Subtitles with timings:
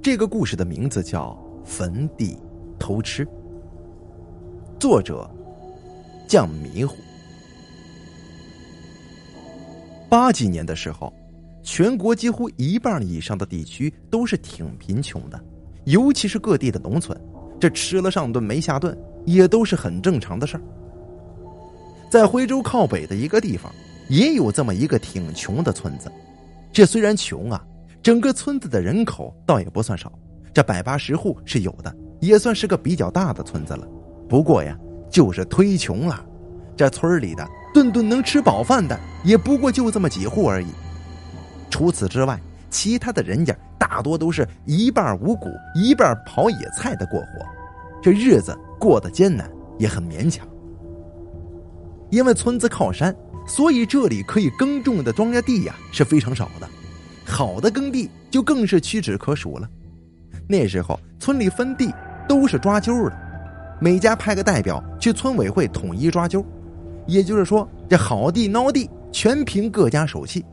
[0.00, 2.38] 这个故事的名字叫《坟地
[2.78, 3.26] 偷吃》，
[4.78, 5.28] 作者
[6.26, 6.96] 酱迷糊。
[10.08, 11.12] 八几年的时候，
[11.64, 15.38] 全国几乎一半以上的地区都是挺贫穷的，
[15.84, 17.18] 尤其是各地的农村，
[17.60, 20.62] 这吃了上顿没下顿也都是很正常的事儿。
[22.08, 23.70] 在徽州靠北的一个地方，
[24.08, 26.10] 也有这么一个挺穷的村子。
[26.72, 27.66] 这虽然穷啊，
[28.08, 30.10] 整个村子的人口倒也不算少，
[30.54, 33.86] 这百八十户是有的，也算是个比较大的村子了。
[34.26, 34.74] 不过呀，
[35.10, 36.24] 就是忒穷了，
[36.74, 40.68] 这村里的顿顿能吃饱饭的，也不过就这么几户而已。
[41.68, 42.40] 除此之外，
[42.70, 47.26] 其他的人家大多都是一半五谷，一半跑野菜的过活，
[48.02, 50.48] 这日子过得艰难，也很勉强。
[52.08, 53.14] 因为村子靠山，
[53.46, 56.66] 所以这里可以耕种的庄稼地呀是非常少的，
[57.28, 59.68] 好的耕地就更是屈指可数了。
[60.48, 61.92] 那时候村里分地
[62.26, 66.44] 都是抓阄的，每家派个代表去村委会统一抓阄，
[67.06, 70.44] 也就是说这好地孬地全凭各家手气。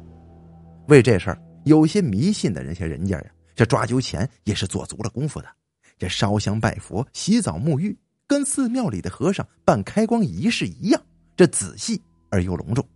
[0.88, 5.48] 为这事儿，有些迷信的人些人家呀，这抓阄前也是做足了功夫的，
[5.98, 11.02] 这烧香拜佛、洗澡沐浴，跟寺庙里的和尚办开光仪式一样。
[11.38, 12.88] 这仔细而又隆重，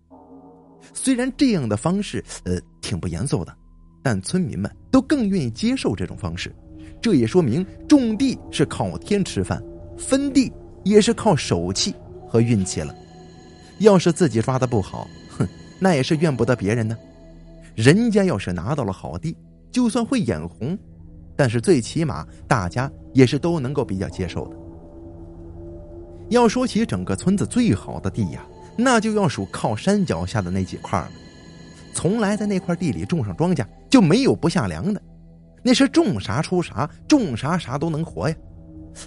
[0.94, 3.54] 虽然这样的方式呃挺不严肃的，
[4.02, 6.54] 但村民们都更愿意接受这种方式。
[7.02, 9.64] 这也说明种地是靠天吃饭，
[9.98, 10.52] 分地
[10.84, 11.94] 也是靠手气
[12.28, 12.94] 和运气了。
[13.80, 15.48] 要是自己抓的不好，哼，
[15.80, 16.98] 那也是怨不得别人呢。
[17.76, 19.38] 人家要是拿到了好地，
[19.72, 20.78] 就算会眼红，
[21.38, 24.56] 但是最起码大家也是都能够比较接受的。
[26.28, 28.46] 要说起整个村子最好的地呀，
[28.78, 31.12] 那就要数靠山脚下的那几块了。
[31.94, 35.02] 从来在那块地里种上庄稼就没有不下粮的，
[35.64, 38.36] 那是种啥出啥，种啥啥都能活呀。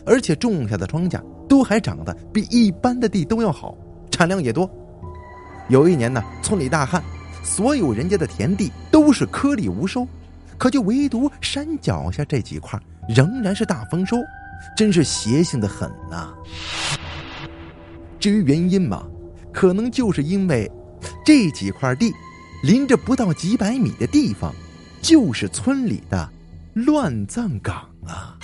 [0.06, 3.76] 而且种下的庄稼都还长得比一般的地都要好，
[4.10, 4.70] 产量也多。
[5.68, 7.02] 有一年呢，村里大旱，
[7.42, 10.06] 所有人家的田地都是颗粒无收，
[10.58, 12.78] 可就唯独山脚下这几块
[13.08, 14.16] 仍然是大丰收，
[14.76, 16.32] 真是邪性的很呐。
[18.18, 19.04] 至于原因嘛，
[19.52, 20.70] 可能就是因为
[21.24, 22.12] 这几块地
[22.62, 24.54] 临着不到几百米的地方，
[25.02, 26.30] 就是村里的
[26.74, 28.38] 乱葬岗啊。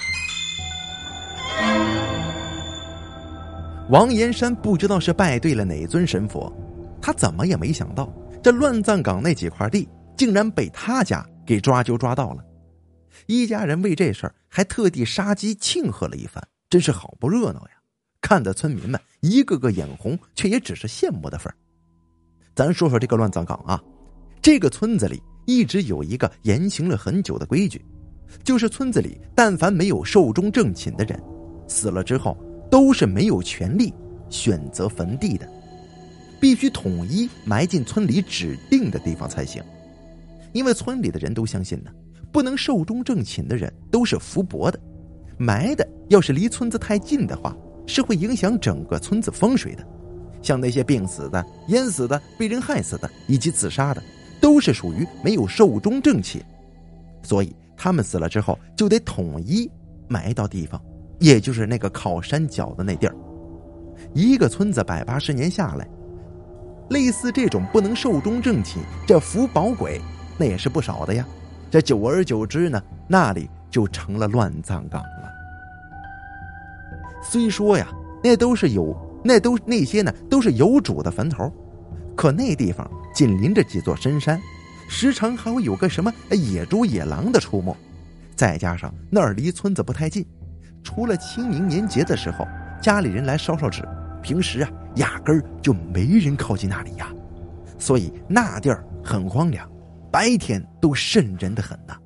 [3.91, 6.53] 王延山不知道是拜对了哪尊神佛，
[7.01, 8.13] 他怎么也没想到，
[8.43, 12.45] 这乱葬岗那几块地竟然被他家给抓阄抓到了。
[13.27, 17.71] 一家人为这事儿还特地杀鸡庆贺了一番，真是好不热闹呀！
[18.21, 21.55] 看得村民们一个个眼红，却也只是羡慕的份儿
[22.55, 23.81] 咱说说这个乱葬岗啊，
[24.41, 27.85] 这个村子里一直有一个严行了很久的规矩，
[28.45, 31.21] 就是村子里但凡没有寿终正寝的人，
[31.67, 32.37] 死了之后
[32.71, 33.93] 都是没有权利
[34.29, 35.49] 选择坟地的，
[36.41, 39.63] 必须统一埋进村里指定的地方才行。
[40.53, 41.91] 因为村里的人都相信呢，
[42.33, 44.81] 不能寿终正寝的人都是福薄的，
[45.37, 47.57] 埋的要是离村子太近的话。
[47.91, 49.83] 是会影响整个村子风水的，
[50.43, 54.03] 像那些病死的、淹死的、被人害死的以及自杀的，
[54.49, 56.41] 都是属于没有寿终正寝，
[57.23, 59.71] 所以他们死了之后就得统一
[60.09, 60.81] 埋到地方，
[61.19, 63.15] 也就是那个靠山脚的那地儿。
[64.15, 65.87] 一个村子百八十年下来，
[66.89, 70.01] 类似这种不能寿终正寝、这福宝鬼，
[70.39, 71.29] 那也是不少的呀。
[71.71, 75.31] 这久而久之呢，那里就成了乱葬岗了。
[77.23, 77.87] 虽说呀，
[78.25, 81.53] 那都是有，那都那些呢，都是有主的坟头，
[82.17, 84.41] 可那地方紧邻着几座深山，
[84.89, 87.77] 时常还会有个什么野猪、野狼的出没，
[88.37, 90.25] 再加上那儿离村子不太近，
[90.85, 92.47] 除了清明年节的时候
[92.81, 93.83] 家里人来烧烧纸，
[94.23, 97.13] 平时啊压根儿就没人靠近那里呀，
[97.77, 99.69] 所以那地儿很荒凉，
[100.13, 101.99] 白天都瘆人的很呐。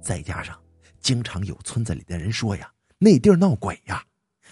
[0.00, 0.58] 再加上
[1.00, 2.68] 经常有村子里的人说呀，
[2.98, 4.02] 那地儿闹鬼呀。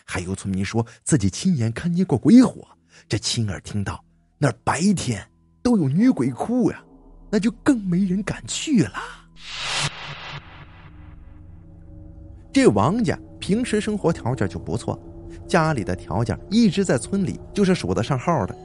[0.04, 2.64] 还有村民说自己亲眼看见过鬼火，
[3.08, 4.04] 这亲耳听到
[4.38, 5.26] 那白天
[5.62, 6.82] 都有女鬼哭呀，
[7.30, 8.92] 那就更没人敢去了。
[12.52, 15.00] 这王家平时生活条件就不错，
[15.46, 18.56] 家里的条件一直在村里就是数得上号的。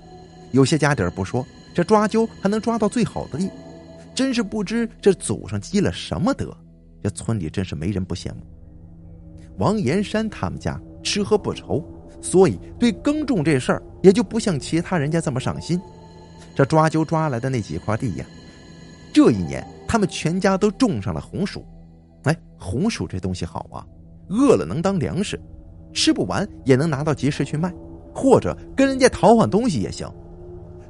[0.52, 3.50] 有些家底儿不说，这抓阄还能抓到最好的地，
[4.14, 6.56] 真是不知这祖上积了什么德。
[7.04, 8.42] 这村里真是没人不羡慕。
[9.58, 10.80] 王延山他们家。
[11.06, 11.86] 吃喝不愁，
[12.20, 15.80] 所以对耕种这事儿也就不像其他人家这么上心。
[16.54, 18.26] 这抓阄抓来的那几块地呀，
[19.14, 21.66] 这一年他们全家都种上了红薯，
[22.24, 23.86] 哎，红薯这东西好啊，
[24.30, 25.40] 饿了能当粮食，
[25.94, 27.74] 吃不完也能拿到集市去卖，
[28.14, 30.10] 或者跟人家讨换东西也行。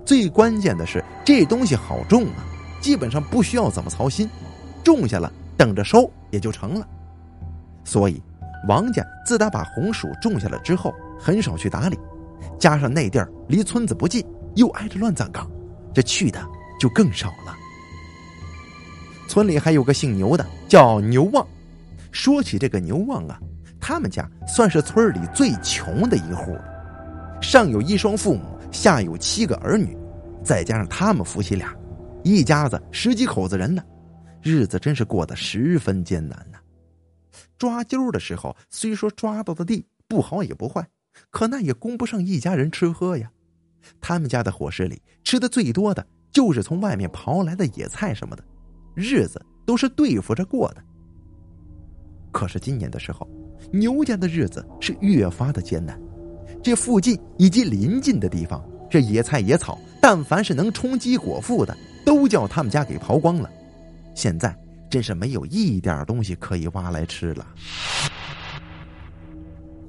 [0.06, 2.46] 最关键的是，这东西好种啊，
[2.80, 4.30] 基本上不需要怎么操心，
[4.84, 6.88] 种下了等着收也就成了。
[7.84, 8.22] 所以，
[8.68, 11.98] 王家自打把红薯种下了之后，很少去打理。
[12.60, 14.24] 加上那地儿离村子不近，
[14.56, 15.50] 又挨着乱葬岗，
[15.94, 16.44] 这去的
[16.80, 17.56] 就更少了。
[19.28, 21.46] 村里还有个姓牛的，叫牛旺。
[22.12, 23.40] 说起这个牛旺啊，
[23.80, 26.58] 他们家算是村里最穷的一户，
[27.42, 29.98] 上有一双父母，下有七个儿女，
[30.44, 31.76] 再加上他们夫妻俩，
[32.24, 33.84] 一家子十几口子人呢，
[34.42, 36.58] 日子真是过得十分艰难呐。
[37.58, 40.88] 抓阄的时候，虽说抓到的地不好也不坏。
[41.30, 43.32] 可那也供不上一家人吃喝呀，
[44.02, 48.44] 他们家的伙食里吃的最多的就是从外面刨来的野菜什么的，
[48.94, 50.84] 日子都是对付着过的。
[52.32, 53.28] 可是今年的时候，
[53.72, 56.00] 牛家的日子是越发的艰难，
[56.62, 63.50] 这附近以及邻近的地方，这野菜野草，但凡是能充饥果腹的，都叫他们家给刨光了。
[64.14, 64.58] 现在
[64.90, 67.48] 真是没有一点东西可以挖来吃了。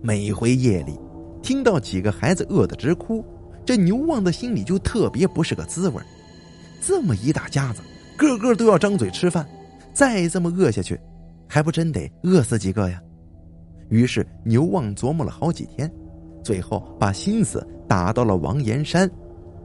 [0.00, 0.98] 每回夜里。
[1.42, 3.24] 听到几个孩子饿得直哭，
[3.66, 6.00] 这牛旺的心里就特别不是个滋味
[6.80, 7.82] 这么一大家子，
[8.16, 9.44] 个个都要张嘴吃饭，
[9.92, 10.98] 再这么饿下去，
[11.48, 13.02] 还不真得饿死几个呀？
[13.88, 15.90] 于是牛旺琢磨了好几天，
[16.44, 19.10] 最后把心思打到了王岩山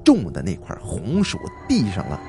[0.03, 1.37] 种的那块红薯
[1.69, 2.19] 地上了。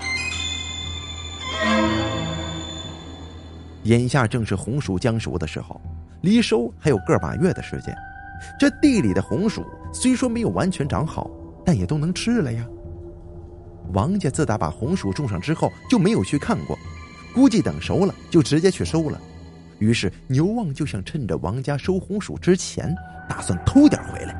[3.84, 5.80] 眼下正是红薯将熟的时候，
[6.20, 7.96] 离收还有个把月的时间。
[8.58, 11.30] 这地里的红薯虽说没有完全长好，
[11.64, 12.66] 但也都能吃了呀。
[13.92, 16.78] 王家自打把红薯种上之后就没有去看过，
[17.34, 19.20] 估计等熟了就直接去收了。
[19.78, 22.94] 于是牛旺就想趁着王家收红薯之前，
[23.28, 24.34] 打算偷点回来。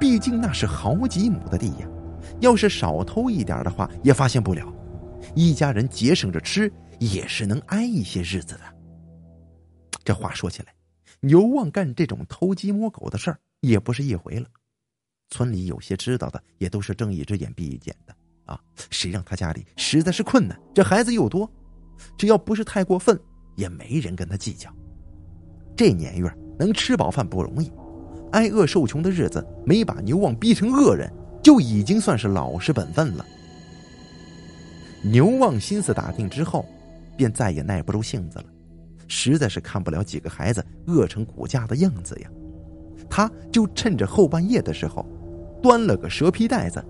[0.00, 1.86] 毕竟那是好几亩的地呀，
[2.40, 4.66] 要是少偷一点的话，也发现不了。
[5.34, 8.60] 一家人节省着吃，也是能挨一些日子的。
[10.04, 10.74] 这话说起来。
[11.20, 14.46] 牛旺干这种偷鸡摸狗的事儿也不是一回了，
[15.32, 18.14] 村里有些知道的也都是睁一只眼闭一只眼的
[18.44, 18.60] 啊。
[18.90, 21.50] 谁让他家里实在是困难，这孩子又多，
[22.18, 23.18] 只要不是太过分，
[23.56, 24.70] 也没人跟他计较。
[25.74, 27.72] 这年月能吃饱饭不容易，
[28.32, 31.10] 挨饿受穷的日子没把牛旺逼成恶人，
[31.42, 33.24] 就已经算是老实本分了。
[35.02, 36.66] 牛旺心思打定之后，
[37.16, 38.44] 便再也耐不住性子了。
[39.08, 42.30] 实在是看不了几个孩子饿成骨架的样子呀，
[43.10, 45.04] 他就趁着后半夜的时候，
[45.62, 46.84] 端了个蛇皮袋子，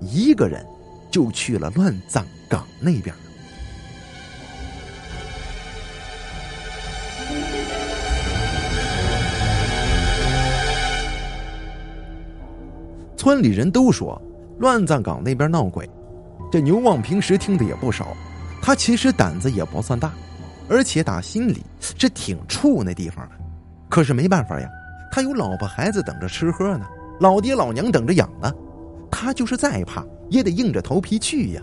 [0.00, 0.66] 一个人
[1.10, 3.14] 就去了乱葬岗那边。
[13.16, 14.20] 村里人都说
[14.58, 15.88] 乱葬岗那边闹鬼，
[16.50, 18.16] 这牛旺平时听的也不少，
[18.60, 20.12] 他其实胆子也不算大。
[20.68, 23.36] 而且打心里是挺怵那地方的，
[23.88, 24.68] 可是没办法呀，
[25.12, 26.84] 他有老婆孩子等着吃喝呢，
[27.20, 28.52] 老爹老娘等着养呢，
[29.10, 31.62] 他就是再怕也得硬着头皮去呀。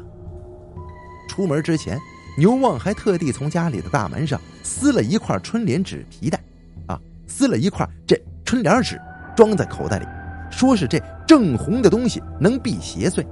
[1.30, 1.98] 出门之前，
[2.38, 6.40] 牛旺还特地从家里的大门上撕了一块春联纸皮带，
[6.88, 9.00] 啊，撕了一块这春联纸，
[9.36, 10.06] 装在口袋里，
[10.52, 13.26] 说是这正红的东西能避邪祟。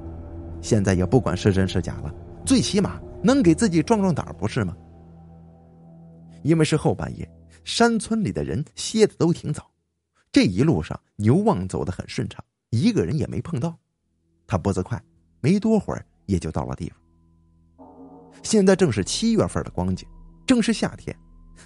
[0.62, 2.14] 现在也不管是真是假了，
[2.46, 4.76] 最起码能给自己壮壮胆，不是吗？
[6.44, 7.28] 因为是后半夜，
[7.64, 9.71] 山村里的人歇的都挺早。
[10.32, 13.78] 这一路上，牛旺走得很顺畅，一个人也没碰到。
[14.48, 15.02] 他步子快，
[15.42, 17.88] 没多会儿也就到了地方。
[18.44, 20.08] 现在正是七月份的光景，
[20.46, 21.16] 正是夏天。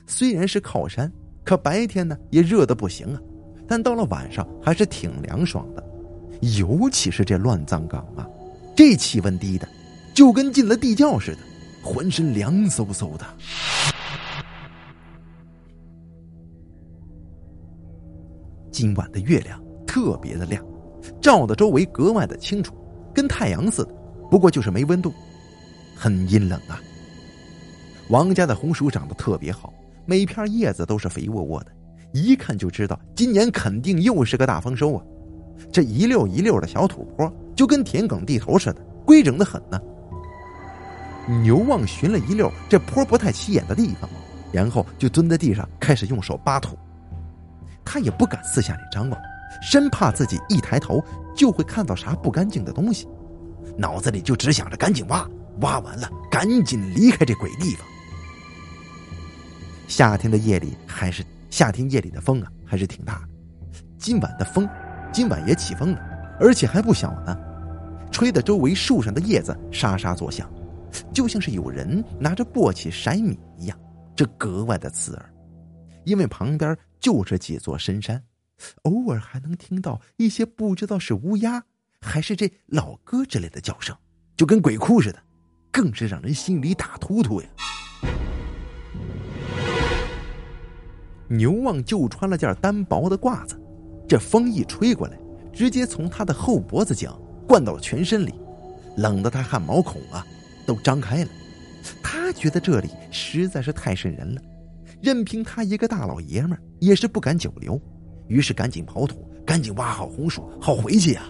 [0.07, 1.12] 虽然是靠山，
[1.43, 3.22] 可白天呢也热的不行啊。
[3.67, 5.84] 但到了晚上还是挺凉爽的，
[6.57, 8.27] 尤其是这乱葬岗啊，
[8.75, 9.67] 这气温低的，
[10.13, 11.39] 就跟进了地窖似的，
[11.84, 13.25] 浑身凉飕飕的。
[18.75, 20.62] 今晚的月亮特别的亮，
[21.22, 22.75] 照的周围格外的清楚，
[23.13, 23.96] 跟太阳似的。
[24.29, 25.13] 不过就是没温度，
[25.96, 26.77] 很阴冷啊。
[28.10, 29.74] 王家的红薯长得特别好，
[30.05, 31.72] 每片叶子都是肥沃沃的，
[32.12, 35.01] 一看就知道今年肯定又是个大丰收啊。
[35.72, 39.79] 这一溜一溜的小土坡，就跟田埂地头似的，规整的很呢。
[41.41, 44.10] 牛旺寻了一溜这坡不太起眼的地方，
[44.51, 46.77] 然后就蹲在地上开始用手扒土。
[47.85, 49.21] 他也不敢四下里张望，
[49.61, 51.01] 生怕自己一抬头
[51.35, 53.07] 就会看到啥不干净的东西，
[53.77, 55.25] 脑子里就只想着赶紧挖，
[55.61, 57.85] 挖完了赶紧离开这鬼地方。
[59.87, 63.29] 夏天的夜里还是夏天夜里的风啊，还是挺大的。
[63.97, 64.67] 今晚的风，
[65.13, 65.99] 今晚也起风了，
[66.39, 67.37] 而且还不小呢，
[68.11, 70.51] 吹得周围树上的叶子沙沙作响，
[71.13, 73.77] 就像是有人拿着簸箕筛米一样，
[74.15, 75.29] 这格外的刺耳。
[76.03, 78.24] 因为旁边就是几座深山，
[78.81, 81.63] 偶尔还能听到一些不知道是乌鸦
[82.01, 83.95] 还是这老鸽之类的叫声，
[84.35, 85.21] 就跟鬼哭似的，
[85.71, 87.47] 更是让人心里打突突呀。
[91.27, 93.55] 牛旺就穿了件单薄的褂子，
[94.09, 95.15] 这风一吹过来，
[95.53, 97.07] 直接从他的后脖子颈
[97.47, 98.33] 灌到了全身里，
[98.97, 100.25] 冷得他汗毛孔啊
[100.65, 101.29] 都张开了。
[102.01, 104.41] 他觉得这里实在是太渗人了，
[105.05, 107.79] 任凭他一个大老爷们也是不敢久留，
[108.27, 111.21] 于是赶紧刨土，赶紧挖好红薯，好回去呀。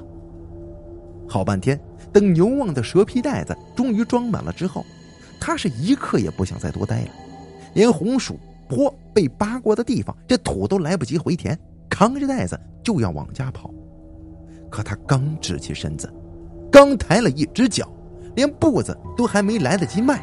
[1.27, 1.77] 好半天，
[2.13, 4.85] 等牛旺的蛇皮袋子终于装满了之后，
[5.41, 7.09] 他是一刻也不想再多待了，
[7.73, 8.39] 连红薯。
[8.67, 11.55] 坡被扒过的地方，这土都来不及回填，
[11.87, 13.69] 扛着袋子就要往家跑。
[14.71, 16.11] 可他刚直起身子，
[16.71, 17.87] 刚抬了一只脚，
[18.35, 20.19] 连步子都还没来得及迈，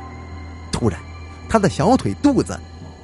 [0.73, 0.99] 突然，
[1.49, 2.59] 他的小腿肚子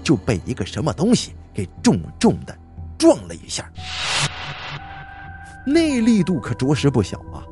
[0.09, 2.59] 就被一个什么东西给重重的
[2.97, 3.71] 撞了一下。
[5.67, 7.45] 那力度可着实不小啊！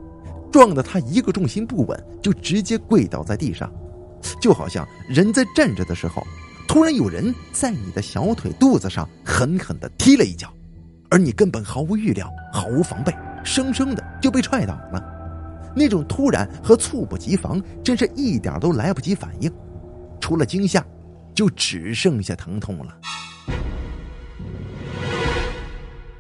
[0.51, 3.71] 撞得他一个重心不稳，就直接跪倒在地上，
[4.41, 6.27] 就好像人在站着的时候。
[6.67, 10.51] 突然有人在你的小腿肚子上狠狠的踢了一脚，
[11.11, 15.05] 而你根本毫无预料、毫无防备，生生的就被踹倒了。
[15.77, 19.53] 那种突然和猝不及防，真是一点都来不及反应，
[20.19, 20.83] 除了惊吓，
[21.37, 22.99] 就只剩下疼痛了。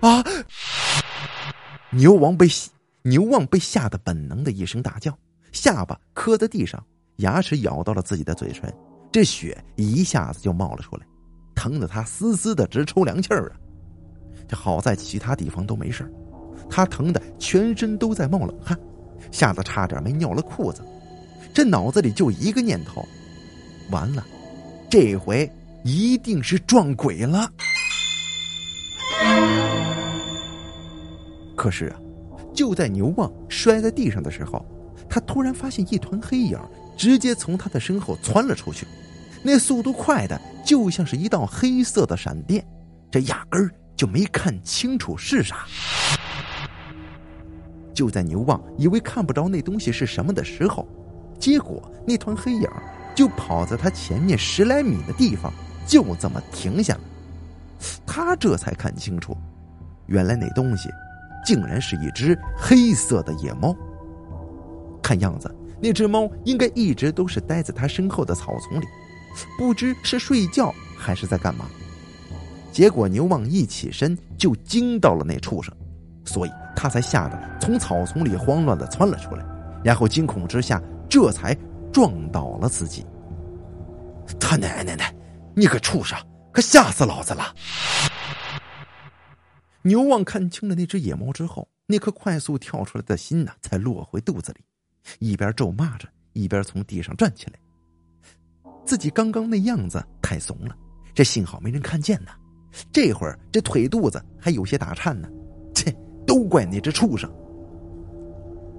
[0.00, 0.22] 啊！
[1.90, 2.46] 牛王被
[3.02, 5.16] 牛旺被吓得本能的一声大叫，
[5.50, 6.84] 下巴磕在地上，
[7.16, 8.72] 牙齿咬到了自己的嘴唇。
[9.10, 11.06] 这血一下子就冒了出来，
[11.54, 13.56] 疼得他丝丝的直抽凉气儿啊！
[14.46, 16.08] 这好在其他地方都没事
[16.68, 18.78] 他疼的全身都在冒冷汗，
[19.32, 20.84] 吓得差点没尿了裤子。
[21.54, 23.02] 这脑子里就一个念头：
[23.90, 24.26] 完了，
[24.88, 25.50] 这回
[25.84, 27.50] 一定是撞鬼了。
[31.56, 31.98] 可是啊，
[32.54, 34.64] 就在牛旺摔在地上的时候，
[35.08, 36.58] 他突然发现一团黑影
[36.96, 38.86] 直接从他的身后窜了出去。
[39.42, 42.64] 那速度快的就像是一道黑色的闪电，
[43.10, 45.66] 这压根儿就没看清楚是啥。
[47.94, 50.86] 就在牛旺以为看不着那东西是什么的时候，
[51.38, 52.68] 结果那团黑影
[53.16, 55.52] 就跑在他前面十来米的地方，
[55.86, 57.00] 就这么停下了。
[58.06, 59.36] 他这才看清楚，
[60.06, 60.88] 原来那东西
[61.44, 63.74] 竟然是一只黑色的野猫。
[65.02, 68.86] 看样子，那只猫应该一直都是待在他身后的草丛里。
[69.58, 71.66] 不知是睡觉还是在干嘛，
[72.72, 75.74] 结果牛旺一起身就惊到了那畜生，
[76.24, 79.44] 所以他才吓得从草丛里慌乱的窜了出来，
[79.84, 81.56] 然后惊恐之下这才
[81.96, 83.06] 撞倒了自己。
[84.38, 85.02] 他奶奶的，
[85.54, 86.18] 你个畜生，
[86.52, 87.54] 可吓死老子了！
[89.80, 94.60] 牛旺看清了那只野猫之后，那颗快速跳出来的心呢，才落回肚子里，
[95.20, 97.52] 一边咒骂着，一边从地上站起来。
[98.84, 100.76] 自己刚刚那样子太怂了，
[101.14, 102.30] 这幸好没人看见呢。
[102.92, 105.30] 这会儿这腿肚子还有些打颤呢，
[105.74, 105.90] 切，
[106.26, 107.34] 都怪那只畜生。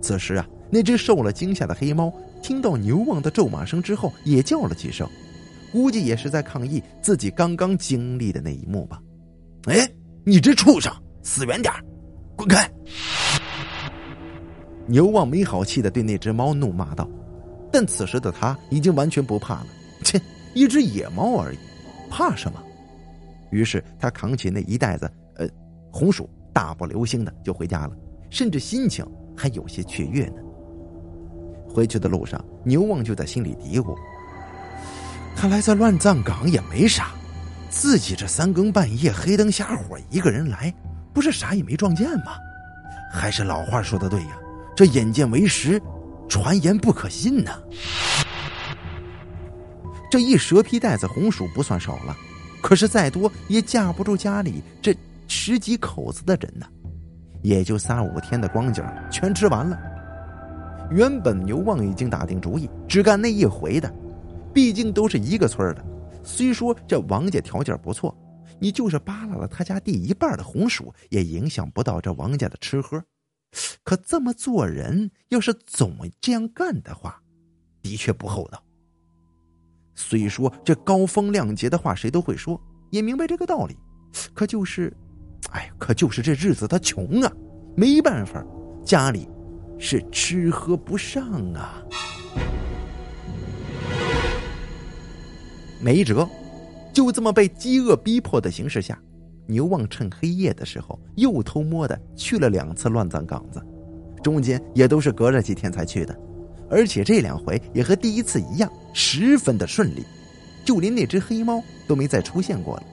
[0.04, 5.08] 此时啊，那只受了惊吓的黑猫听到牛旺的咒骂声之后，也叫了几声，
[5.72, 9.02] 估计也是在抗议自己刚刚经历的那一幕吧。
[9.66, 9.90] 哎，
[10.24, 11.74] 你这畜生，死远点
[12.36, 12.70] 滚开！
[14.86, 17.10] 牛旺没好气的对那只猫怒骂道，
[17.72, 19.68] 但此时的他已经完全不怕了。
[20.04, 20.22] 切，
[20.54, 21.58] 一只野猫而已，
[22.10, 22.64] 怕什么？
[23.52, 25.48] 于是他扛起那一袋子呃
[25.92, 27.98] 红薯，大步流星的就回家了，
[28.30, 30.42] 甚至心情还有些雀跃呢。
[31.78, 33.96] 回去的路上，牛旺就在心里嘀咕：
[35.36, 37.12] 看来在乱葬岗也没啥，
[37.70, 40.74] 自己这三更半夜黑灯瞎火一个人来，
[41.14, 42.32] 不是啥也没撞见吗？
[43.14, 44.40] 还是老话说的对呀，
[44.76, 45.80] 这眼见为实，
[46.28, 47.52] 传言不可信呢。
[50.10, 52.18] 这一蛇皮袋子红薯不算少了，
[52.60, 54.96] 可是再多也架不住家里这
[55.28, 56.66] 十几口子的人呢，
[57.44, 59.80] 也就三五天的光景全吃完了。
[60.92, 63.94] 原本牛旺已经打定主意只干那一回的，
[64.54, 65.86] 毕竟都是一个村的。
[66.24, 68.16] 虽说这王家条件不错，
[68.60, 73.04] 你就是扒拉了他家地一半的红薯，也影响不到这王家的吃喝。
[73.84, 77.22] 可这么做人，要是总这样干的话，
[77.82, 78.62] 的确不厚道。
[79.96, 83.76] 虽说这高风亮节的话谁都会说，也明白这个道理，
[84.34, 84.96] 可就是，
[85.52, 87.32] 哎，可就是这日子他穷啊，
[87.76, 88.46] 没办法，
[88.84, 89.28] 家里
[89.80, 91.82] 是吃喝不上啊，
[95.80, 96.28] 没辙，
[96.92, 99.00] 就这么被饥饿逼迫的形势下，
[99.46, 103.62] 牛旺趁黑夜的时候又偷摸的去了两次乱葬岗子，
[104.24, 106.18] 中间也都是隔着几天才去的。
[106.70, 110.04] 而且这两回也和第一次一样，十分的顺利，
[110.66, 112.84] 就连那只黑猫都没再出现过了。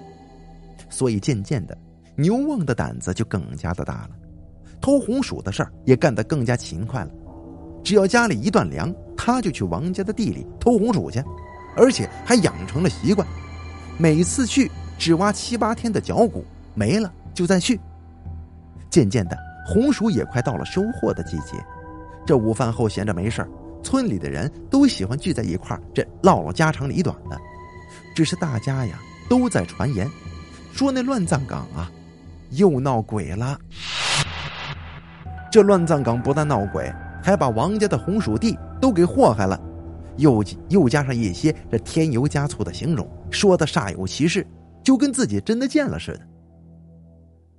[0.89, 1.77] 所以渐渐的，
[2.15, 4.11] 牛旺的胆子就更加的大了，
[4.85, 7.11] 偷红薯的事儿也干得更加勤快了。
[7.83, 11.25] 只要家里一断粮，他就去王家的地里偷红薯去，
[11.75, 13.27] 而且还养成了习惯，
[13.97, 17.81] 每次去只挖七八天的脚骨，没了就再去。
[18.91, 21.57] 渐渐的，红薯也快到了收获的季节，
[22.27, 23.49] 这午饭后闲着没事儿。
[23.83, 27.41] 村里的人都喜欢聚在一块儿，这唠唠家长里短的。
[28.15, 29.01] 只是大家呀
[29.31, 30.07] 都在传言，
[30.75, 31.91] 说那乱葬岗啊
[32.51, 33.59] 又闹鬼了。
[35.55, 36.93] 这乱葬岗不但闹鬼，
[37.23, 39.57] 还把王家的红薯地都给祸害了。
[40.17, 44.45] 又又加上一些这添油加醋的形容，说的煞有其事，
[44.83, 46.27] 就跟自己真的见了似的。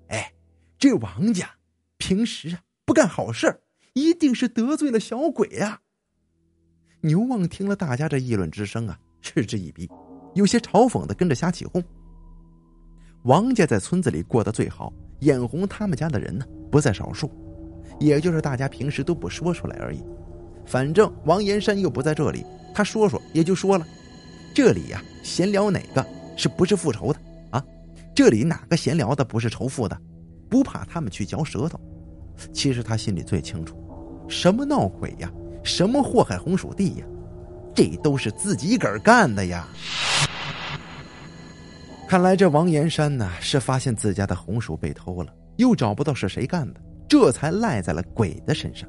[0.09, 0.29] 哎，
[0.77, 1.49] 这王家
[1.97, 3.61] 平时啊不干好事
[3.93, 5.79] 一定是得罪了小鬼呀。
[6.99, 9.89] 牛旺听了大家这议论之声啊，嗤之以鼻，
[10.33, 11.81] 有些嘲讽的跟着瞎起哄。
[13.23, 17.31] 王家在村子里过得最好，眼红他们家的人呢不在少数，
[17.99, 20.03] 也就是大家平时都不说出来而已。
[20.65, 23.85] 反正王延山又不在这里，他说说也就说了。
[24.53, 27.19] 这里呀，闲聊哪个是不是复仇的
[27.51, 27.63] 啊？
[28.15, 29.99] 这里哪个闲聊的不是仇富的？
[30.49, 31.79] 不怕他们去嚼舌头。
[32.53, 33.75] 其实他心里最清楚，
[34.27, 35.31] 什么闹鬼呀？
[35.63, 37.05] 什么祸害红薯地呀？
[37.73, 39.67] 这都是自己个儿干的呀！
[42.07, 48.87] 看来这王延山呢，是发现自家的红薯被偷了，又找不到是谁干的，这才赖在了鬼的身上。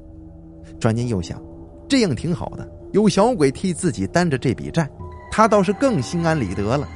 [0.80, 1.40] 转念又想，
[1.88, 4.88] 这样挺好的，有小鬼替自己担着这笔债，
[5.30, 6.86] 他倒是更心安理得了。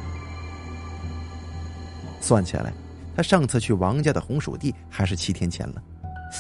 [2.20, 2.72] 算起来，
[3.16, 5.82] 他上次去王家的红薯地还是七天前了。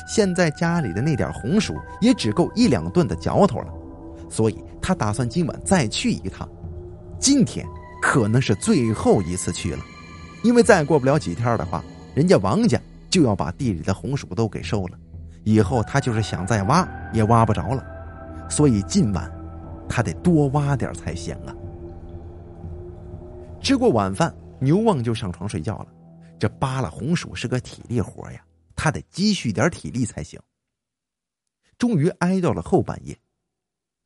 [0.06, 3.72] 现在家里的那点红薯也只够一两顿的嚼头了，
[4.28, 6.48] 所以他打算今晚再去一趟。
[7.18, 7.66] 今天
[8.00, 9.82] 可能是最后一次去了，
[10.42, 11.82] 因为再过不了几天的话，
[12.14, 12.80] 人家王家
[13.10, 14.98] 就要把地里的红薯都给收了，
[15.44, 17.84] 以后他就是想再挖也挖不着了。
[18.48, 19.30] 所以今晚
[19.88, 21.54] 他得多挖点才行啊。
[23.60, 25.88] 吃过晚饭，牛旺就上床睡觉了。
[26.38, 28.42] 这扒拉红薯是个体力活呀。
[28.74, 30.40] 他得积蓄点体力才行。
[31.76, 33.14] 终于挨到了后半夜，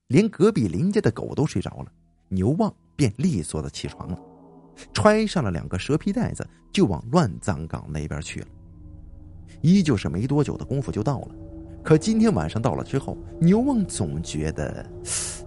[0.09, 1.93] 连隔壁邻家的狗都睡着了，
[2.29, 4.19] 牛旺便利索的起床了，
[4.93, 8.47] 揣上了两个蛇皮袋子，就往乱葬岗那边去了。
[9.65, 11.29] 依旧是没多久的功夫就到了，
[11.83, 14.85] 可今天晚上到了之后，牛旺总觉得，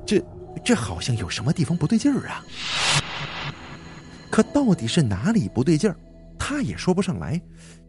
[0.08, 0.20] 这
[0.66, 2.44] 这好像有什么地方不对劲儿啊。
[4.32, 5.96] 可到底是哪里不对劲儿，
[6.40, 7.40] 他也说不上来，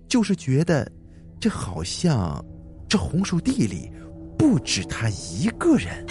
[0.06, 0.86] 就是觉得。
[1.40, 2.44] 这好像，
[2.88, 3.90] 这红薯地里
[4.36, 6.04] 不止他一个人。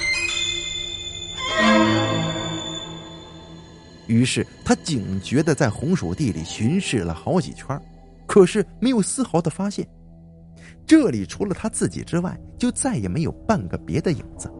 [4.07, 7.79] 于是他警觉的在红薯地里巡视了好几圈，
[8.25, 9.85] 可是没有丝毫的发现。
[10.85, 14.51] 这里除了他自己之外，就再也没有半个别的影子。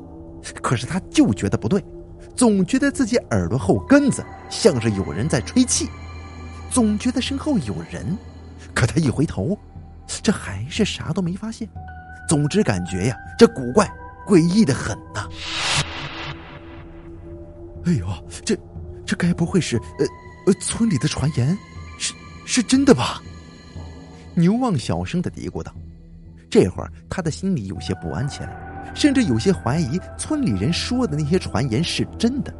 [0.62, 1.84] 可是他就觉得不对，
[2.36, 5.90] 总觉得自己耳朵后根子像是有人在吹气，
[6.70, 8.18] 总觉得身后有人。
[8.74, 9.58] 可他一回头。
[10.24, 11.68] 这还是啥都没发现，
[12.30, 13.86] 总之感觉呀，这古怪
[14.26, 15.28] 诡异的很呐。
[17.84, 18.08] 哎呦，
[18.46, 18.58] 这
[19.06, 20.06] 这该不会是呃
[20.46, 21.58] 呃村里的传言，
[22.00, 22.14] 是
[22.46, 23.22] 是真的吧？
[24.34, 25.76] 牛旺小声的嘀咕道。
[26.50, 32.54] 这会儿他的心里有些不安起来，甚至有些怀疑村里人说的那些传言是真的。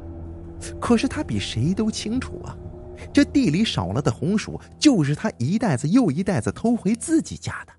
[0.80, 2.56] 可是他比谁都清楚啊。
[3.14, 7.74] 这地里少了的红薯，就是他一袋子又一袋子偷回自己家的。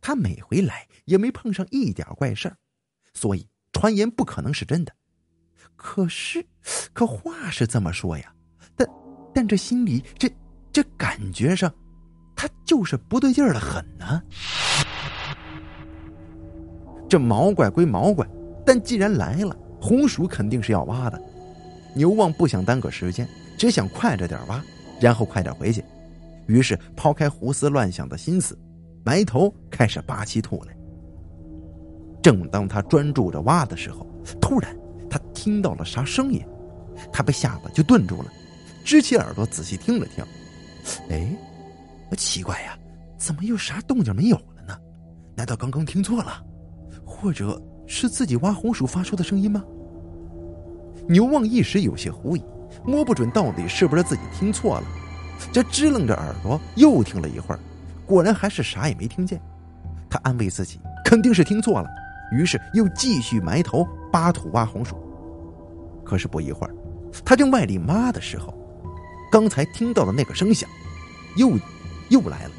[0.00, 2.56] 他每回来也没碰上一点怪事儿，
[3.14, 4.92] 所以传言不可能是真的。
[5.76, 6.44] 可是，
[6.92, 8.34] 可话是这么说呀，
[8.76, 8.88] 但
[9.32, 10.28] 但这心里这
[10.72, 11.72] 这感觉上，
[12.34, 14.20] 他就是不对劲儿的很呢。
[17.08, 18.26] 这毛怪归毛怪，
[18.64, 21.20] 但既然来了，红薯肯定是要挖的。
[21.94, 23.28] 牛旺不想耽搁时间。
[23.56, 24.60] 只想快着点挖，
[25.00, 25.82] 然后快点回去。
[26.48, 28.58] 于是抛开胡思乱想的心思，
[29.04, 30.76] 埋头开始扒起土来。
[32.20, 34.04] 正当他专注着挖的时候，
[34.40, 34.76] 突然
[35.08, 36.44] 他听到了啥声音？
[37.12, 38.32] 他被吓得就顿住了，
[38.84, 40.24] 支起耳朵仔细听了听。
[41.08, 41.36] 哎，
[42.16, 42.76] 奇怪呀，
[43.16, 44.76] 怎么又啥动静没有了呢？
[45.36, 46.44] 难道刚刚听错了？
[47.04, 49.62] 或者是自己挖红薯发出的声音吗？
[51.06, 52.42] 牛旺一时有些狐疑，
[52.84, 54.84] 摸不准到底是不是自己听错了。
[55.52, 57.60] 这支棱着耳朵又听了一会儿，
[58.06, 59.40] 果然还是啥也没听见。
[60.08, 61.88] 他安慰自己，肯定是听错了，
[62.32, 64.96] 于是又继续埋头扒土挖红薯。
[66.04, 66.74] 可是不一会儿，
[67.24, 68.54] 他正外力挖的时候，
[69.30, 70.70] 刚才听到的那个声响，
[71.36, 71.50] 又
[72.08, 72.50] 又来了。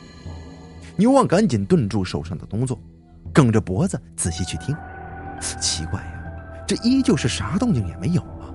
[0.98, 2.80] 牛旺赶紧顿住手上的动作，
[3.36, 4.76] 梗着脖子仔细去听。
[5.62, 8.50] 奇怪呀，这依旧是啥动静也没有啊，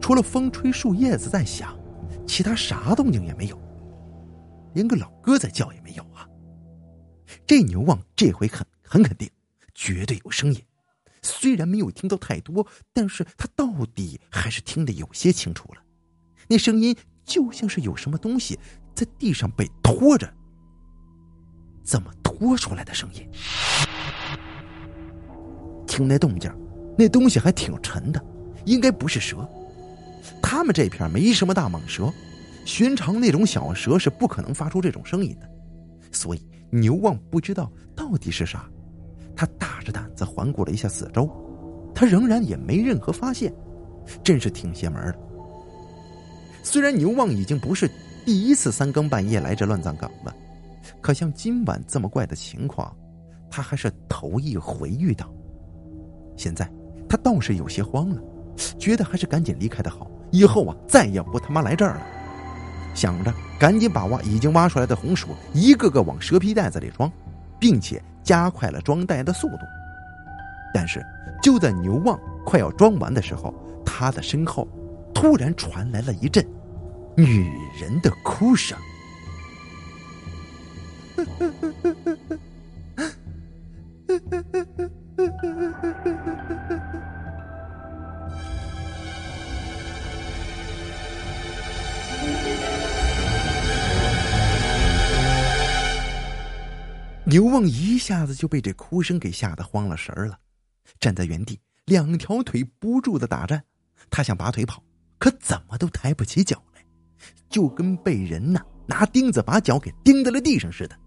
[0.00, 1.76] 除了风吹树叶子在响。
[2.24, 3.60] 其他啥动静也没有，
[4.74, 6.28] 连个老哥在叫也没有啊！
[7.46, 9.28] 这牛旺这回很很肯定，
[9.74, 10.62] 绝对有声音。
[11.22, 15.82] 虽然没有听到太多，但是他到底还是听得有些清楚了。
[16.48, 18.58] 那声音就像是有什么东西
[18.94, 20.32] 在地上被拖着，
[21.82, 23.28] 怎么拖出来的声音？
[25.92, 26.50] 听那动静，
[26.96, 28.24] 那东西还挺沉的，
[28.64, 29.46] 应该不是蛇。
[30.40, 32.10] 他们这片没什么大蟒蛇，
[32.64, 35.46] 寻常那种小蛇是不可能发出这种声音的，
[36.10, 38.64] 所以牛旺不知道到底是啥。
[39.36, 41.28] 他大着胆子环顾了一下四周，
[41.94, 43.52] 他仍然也没任何发现，
[44.24, 45.18] 真是挺邪门的。
[46.62, 47.86] 虽然牛旺已经不是
[48.24, 50.34] 第一次三更半夜来这乱葬岗了，
[51.02, 52.96] 可像今晚这么怪的情况，
[53.50, 55.30] 他还是头一回遇到。
[56.36, 56.70] 现在
[57.08, 58.20] 他倒是有些慌了。
[58.78, 62.06] 觉得还是赶紧离开的好，以后啊再也不他妈来这儿了。
[62.94, 67.10] 想着赶紧把挖已经挖出来的红薯一个个往蛇皮袋子里装，
[67.58, 69.58] 并且加快了装袋的速度。
[70.74, 71.04] 但是
[71.42, 74.68] 就在牛旺快要装完的时候，他的身后
[75.14, 76.46] 突然传来了一阵
[77.16, 78.78] 女人的哭声。
[97.52, 100.38] 牛旺一下子就被这哭声给吓得慌了神儿了，
[100.98, 103.62] 站在原地，两条腿不住的打颤。
[104.08, 104.82] 他想拔腿跑，
[105.18, 106.82] 可怎么都抬不起脚来，
[107.50, 110.98] 就跟被人呐拿钉子把脚给钉在了地上似的，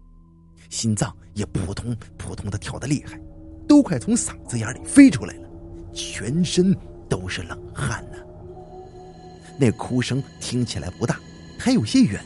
[0.70, 3.20] 心脏也扑通扑通的跳得厉害，
[3.66, 5.48] 都快从嗓子眼里飞出来了，
[5.92, 6.72] 全身
[7.08, 8.18] 都是冷汗呢。
[9.58, 11.18] 那哭声听起来不大，
[11.58, 12.24] 还有些远，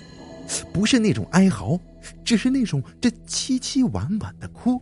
[0.72, 1.78] 不是那种哀嚎。
[2.24, 4.80] 只是那种这凄凄婉婉的哭，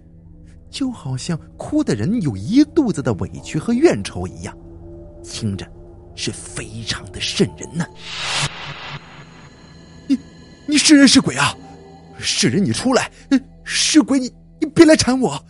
[0.70, 4.56] 就好像哭的人有一肚子的委屈和怨愁一样，
[5.24, 5.66] 听着
[6.14, 7.84] 是非常的瘆人呢。
[10.06, 10.16] 你
[10.68, 11.52] 你是人是鬼啊？
[12.18, 13.10] 是人你出来，
[13.64, 15.44] 是鬼你你别来缠我，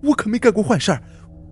[0.00, 0.96] 我可没干过坏事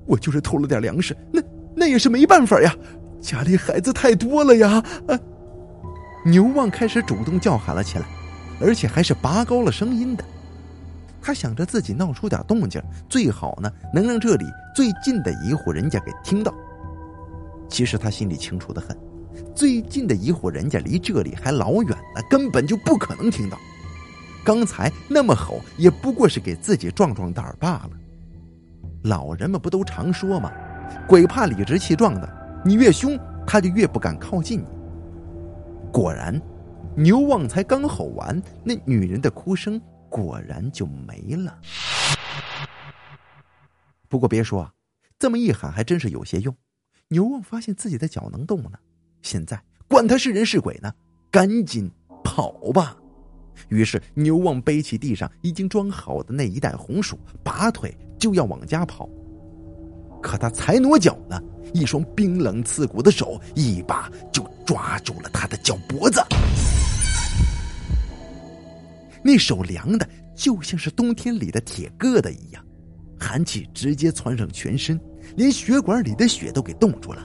[0.07, 1.43] 我就是偷了点粮食，那
[1.75, 2.73] 那也是没办法呀，
[3.21, 4.81] 家里孩子太多了呀。
[6.27, 8.07] 牛旺开始主动叫喊了起来。
[8.59, 10.25] 而且还是拔高了声音的，
[11.21, 16.55] 他想着自己闹出点动静，最好呢能让这里最近的一户人家给听到。
[17.69, 18.97] 其实他心里清楚的很，
[19.55, 23.59] 最近的一户人家离这里还老远呢，根本就不可能听到。
[24.43, 27.91] 刚才那么吼，也不过是给自己壮壮胆罢了。
[29.03, 30.51] 老人们不都常说吗？
[31.07, 34.76] 鬼怕理直气壮的，你越凶，他就越不敢靠近你。
[35.93, 36.41] 果然。
[36.99, 41.59] 牛旺才刚吼完，那女人的哭声果然就没了。
[44.09, 44.73] 不过别说啊，
[45.19, 46.57] 这么一喊还真是有些用。
[47.09, 48.81] 牛旺发现自己的脚能动了，
[49.21, 50.91] 现在管他是人是鬼呢，
[51.31, 51.91] 赶紧
[52.25, 52.97] 跑吧！
[53.69, 59.07] 于是牛旺背起地上已经装好的那一袋红薯，拔腿就要往家跑。
[60.27, 61.41] 可他才挪脚呢，
[61.73, 66.21] 一双冰冷刺骨的手一把就抓住了他的脚脖子。
[69.23, 72.65] 那手凉的就像是冬天里的铁疙瘩一样，
[73.21, 75.01] 寒气直接窜上全身，
[75.37, 77.25] 连血管里的血都给冻住了。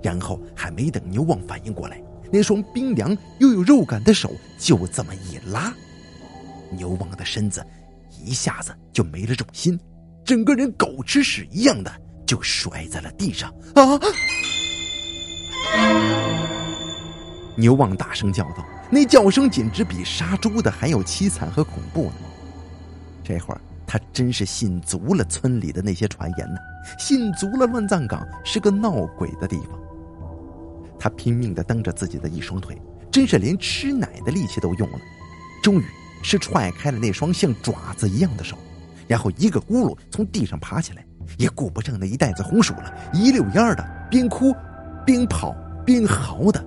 [0.00, 2.00] 然后还没等牛旺反应过来，
[2.32, 5.74] 那双冰凉又有肉感的手就这么一拉，
[6.70, 7.66] 牛旺的身子
[8.24, 9.76] 一下子就没了重心，
[10.24, 11.90] 整个人狗吃屎一样的
[12.28, 13.50] 就摔在了地上。
[13.74, 13.98] 啊！
[17.56, 18.64] 牛旺大声叫道。
[18.90, 22.14] 那叫声简直比杀猪的还要凄惨和恐怖呢。
[23.24, 26.58] 这会儿他真是信足了村里的那些传言呢，
[26.98, 29.78] 信足了乱葬岗是个闹鬼的地方。
[30.98, 34.98] 他拼命的蹬着自己的一双腿，真是连吃奶的力气都用了。
[35.62, 35.84] 终于
[36.22, 38.56] 是踹开了那双像爪子一样的手，
[39.06, 41.04] 然后一个咕噜从地上爬起来，
[41.36, 44.54] 也顾不上那一袋子红薯了，一溜烟的边哭
[45.04, 46.64] 边跑边嚎的，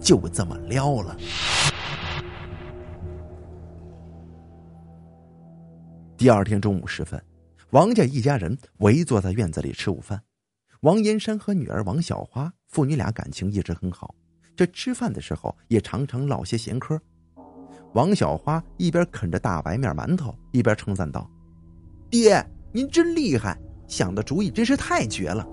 [0.00, 1.16] 就这么撩了。
[6.16, 7.22] 第二天中午时分，
[7.70, 10.20] 王家一家人围坐在院子里吃午饭。
[10.80, 14.14] 王延山和女儿王小花父女俩感情一直很好，
[14.56, 17.00] 这吃饭的时候也常常唠些闲嗑。
[17.92, 21.28] 王小花一边啃着大白面馒头，一边称赞道
[22.08, 22.42] ：“爹，
[22.72, 23.58] 您真厉害，
[23.90, 25.46] 想的主意真是太绝了！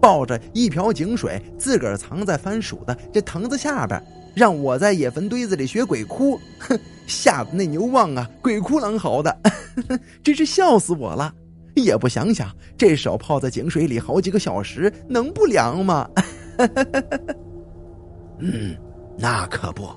[0.00, 4.02] 抱着一瓢井水，自个儿藏在番薯的这藤子下边，
[4.34, 9.36] 让我在野坟堆子里学鬼哭，哼，吓得那牛旺啊，鬼哭狼嚎的，
[10.22, 11.34] 真是笑死我了！
[11.74, 16.08] 也不想想，这手泡在井水里好几个小时，能不凉吗？
[18.38, 18.74] 嗯，
[19.18, 19.90] 那可不。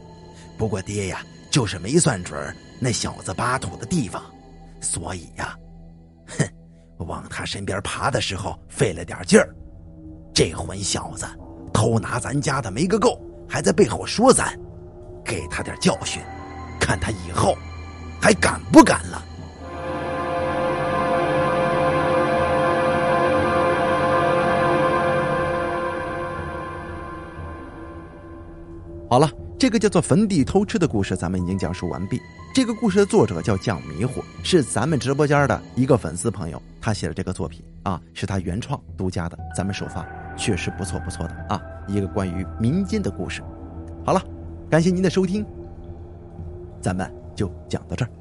[0.58, 2.36] 不过爹呀。”就是没算准
[2.80, 4.24] 那小子扒土的地方，
[4.82, 5.56] 所以呀，
[7.04, 9.54] 往他身边爬的时候费了点劲儿。
[10.34, 11.26] 这混小子
[11.72, 14.58] 偷拿咱家的没个够，还在背后说咱，
[15.24, 16.22] 给他点教训，
[16.80, 17.56] 看他以后
[18.20, 19.24] 还敢不敢了。
[29.10, 29.30] 好了。
[29.64, 32.22] 这个叫做坟地偷吃的故事，咱们已经讲述完毕。
[32.54, 43.42] 这个故事的作者叫酱迷糊，是咱们直播间的一个粉丝朋友，他写的这个作品啊，是他原创独家的，咱们首发，确实不错不错的啊，一个关于民间的故事。
[44.06, 44.22] 好了，
[44.70, 45.46] 感谢您的收听，
[46.82, 48.12] 咱们就讲到这儿。